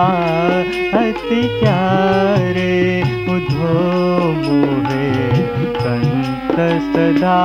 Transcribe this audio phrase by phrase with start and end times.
[0.99, 3.73] अति प्यारे उधो
[4.33, 5.35] मोहे।
[5.75, 6.57] संत
[6.97, 7.41] सदा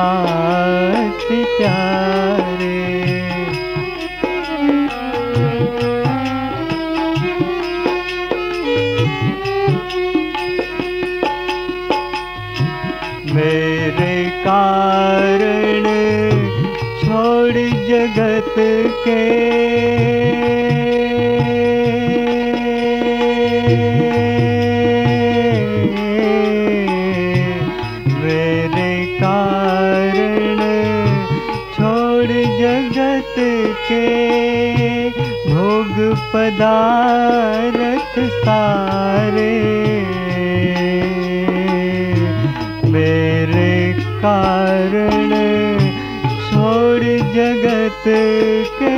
[18.39, 19.49] जगत के।
[28.14, 30.58] मेरे कारण
[31.73, 33.36] छोड़ जगत
[33.91, 35.09] के।
[35.53, 39.59] भोग पदारथ सारे।
[42.92, 45.30] मेरे कारण
[46.52, 48.97] छोड़ जगत के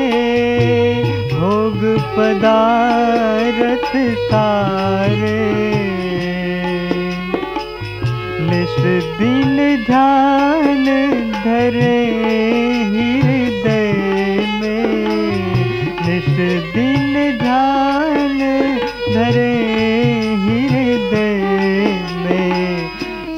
[1.28, 1.80] भोग
[2.18, 3.92] पदारथ
[4.32, 5.42] सारे
[8.50, 8.76] निश
[9.20, 10.86] दिन ध्यान
[11.44, 12.00] धरे
[12.92, 13.92] हृदय
[14.62, 15.56] में।
[16.08, 16.30] निश
[16.76, 18.38] दिन ध्यान
[19.14, 19.56] धरे
[20.44, 21.40] हृदय
[22.26, 22.90] में।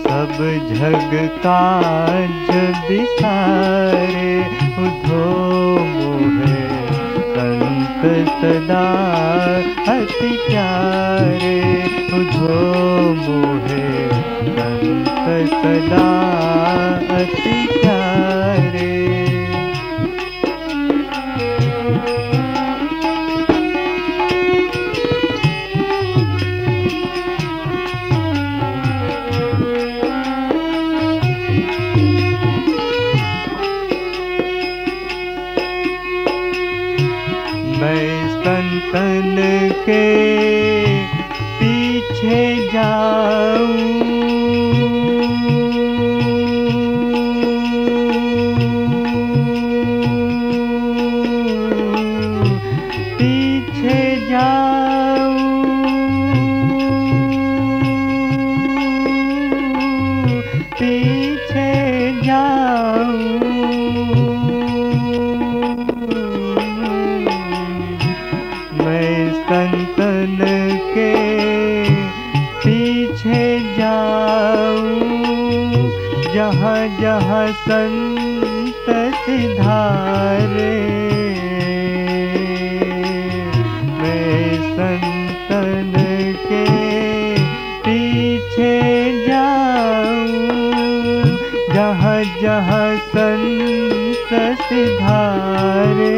[0.03, 0.38] सब
[0.73, 2.50] जग काज
[2.89, 4.45] बिसारे,
[4.78, 5.53] उधो
[8.44, 8.86] सदा
[9.91, 11.59] अति प्यारे
[12.17, 12.58] उधो
[13.19, 13.85] मोहे
[15.53, 16.07] सदा
[17.19, 18.03] अति प्यारे
[76.53, 78.86] जहाँ जहाँ संत
[79.25, 80.74] सिधारे।
[84.02, 85.92] मैं संतन
[86.46, 86.66] के
[87.86, 88.75] पीछे
[89.28, 90.52] जाऊँ।
[91.74, 96.13] जहाँ जहाँ संत सिधारे।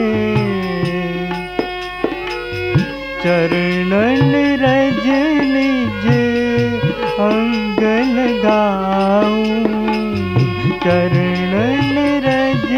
[3.23, 5.05] चरणन रज
[5.55, 6.05] निज
[7.19, 7.64] अंग
[10.85, 12.71] चरणन रज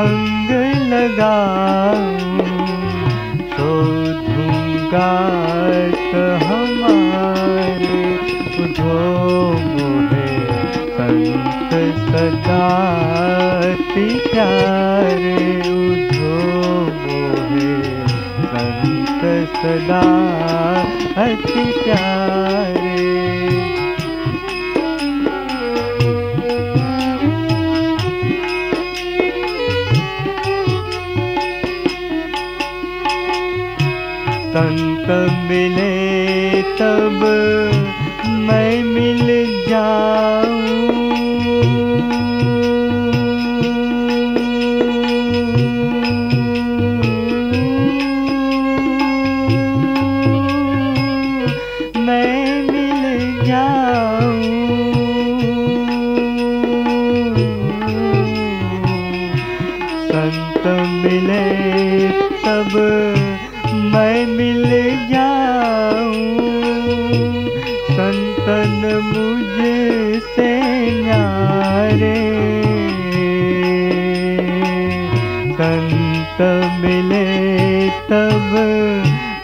[0.00, 0.50] अंग
[0.92, 2.42] लगाऊँ।
[3.52, 5.08] शोधूँगा
[6.48, 8.02] हमारे
[8.64, 8.98] उधो
[9.70, 10.28] मोहे
[10.96, 12.66] संत सदा
[14.32, 15.44] प्यारे।
[15.76, 16.34] उधो
[17.04, 17.72] मोहे
[18.52, 19.22] संत
[19.56, 20.02] सदा
[21.24, 22.85] अति प्यारे।
[34.56, 35.08] संत
[35.48, 37.20] मिले तब
[38.48, 39.26] मैं मिल
[39.68, 41.05] जाऊँ।
[68.46, 70.50] संतन मुझसे
[70.96, 72.18] न्यारे
[75.58, 76.38] संत
[76.82, 77.24] मिले
[78.10, 78.52] तब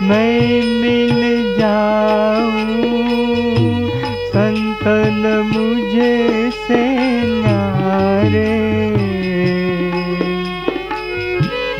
[0.03, 1.19] मैं मिल
[1.59, 2.77] जाऊँ।
[4.35, 5.21] संतन
[5.51, 6.15] मुझे
[6.61, 6.81] से
[7.43, 8.55] न्यारे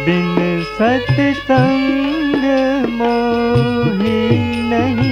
[0.07, 0.37] बिन
[0.75, 2.45] सत्संग
[2.99, 4.21] मोही
[4.73, 5.12] नहीं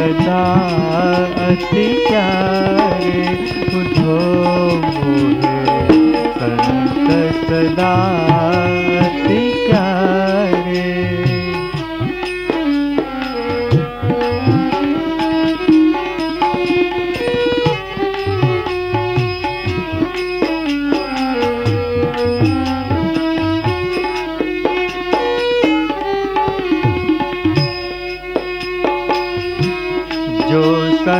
[0.00, 0.44] सदा
[1.46, 3.24] अति प्यारे
[3.80, 4.16] उठो
[4.94, 5.58] मोहे
[6.38, 7.10] संत
[7.50, 8.79] सदा।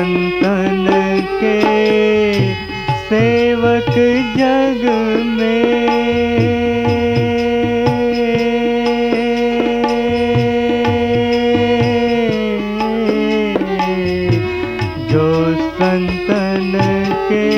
[0.00, 0.86] संतन
[1.40, 1.56] के
[3.08, 3.90] सेवक
[4.36, 4.84] जग
[5.30, 5.60] में।
[15.10, 15.28] जो
[15.76, 16.72] संतन
[17.28, 17.48] के